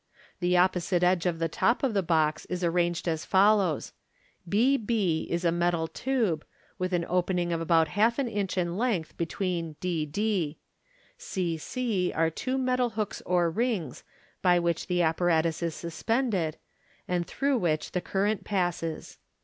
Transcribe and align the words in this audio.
The 0.39 0.57
opposite 0.57 1.03
edge 1.03 1.27
of 1.27 1.37
the 1.37 1.47
top 1.47 1.83
of 1.83 1.93
the 1.93 2.01
box 2.01 2.45
is 2.47 2.63
arranged 2.63 3.07
as 3.07 3.23
follows: 3.23 3.93
b 4.49 4.75
b 4.75 5.27
is 5.29 5.45
a 5.45 5.51
metal 5.51 5.87
tube, 5.87 6.43
with 6.79 6.91
an 6.91 7.05
opening 7.07 7.53
of 7.53 7.61
about 7.61 7.89
half 7.89 8.17
an 8.17 8.27
inch 8.27 8.57
in 8.57 8.77
length 8.79 9.15
between 9.15 9.75
d 9.79 10.07
d; 10.07 10.57
c 11.19 11.55
c 11.55 12.11
are 12.13 12.31
two 12.31 12.57
metal 12.57 12.89
hooks 12.89 13.21
or 13.27 13.51
rings 13.51 14.03
by 14.41 14.57
which 14.57 14.87
the 14.87 15.03
apparatus 15.03 15.61
is 15.61 15.75
suspended, 15.75 16.57
and 17.07 17.27
through 17.27 17.59
which 17.59 17.91
the 17.91 18.01
current 18.01 18.43
passes. 18.43 19.19